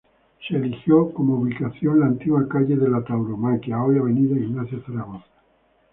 [0.47, 5.27] Se eligió como ubicación la antigua "Calle de la Tauromaquia", hoy "Avenida Ignacio Zaragoza".